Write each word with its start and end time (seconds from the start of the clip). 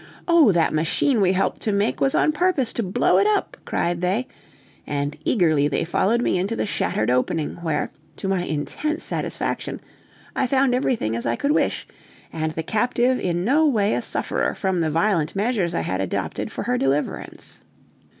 Oh, 0.27 0.51
that 0.51 0.73
machine 0.73 1.21
we 1.21 1.31
helped 1.33 1.61
to 1.61 1.71
make 1.71 2.01
was 2.01 2.15
on 2.15 2.31
purpose 2.31 2.73
to 2.73 2.81
blow 2.81 3.19
it 3.19 3.27
up!" 3.27 3.55
cried 3.65 4.01
they; 4.01 4.27
and 4.87 5.15
eagerly 5.25 5.67
they 5.67 5.85
followed 5.85 6.23
me 6.23 6.39
into 6.39 6.55
the 6.55 6.65
shattered 6.65 7.11
opening, 7.11 7.57
where, 7.57 7.91
to 8.15 8.27
my 8.27 8.41
intense 8.41 9.03
satisfaction, 9.03 9.79
I 10.35 10.47
found 10.47 10.73
everything 10.73 11.15
as 11.15 11.27
I 11.27 11.35
could 11.35 11.51
wish, 11.51 11.87
and 12.33 12.51
the 12.53 12.63
captive 12.63 13.19
in 13.19 13.45
no 13.45 13.67
way 13.67 13.93
a 13.93 14.01
sufferer 14.01 14.55
from 14.55 14.81
the 14.81 14.89
violent 14.89 15.35
measures 15.35 15.75
I 15.75 15.81
had 15.81 16.01
adopted 16.01 16.51
for 16.51 16.63
her 16.63 16.79
deliverance. 16.79 17.61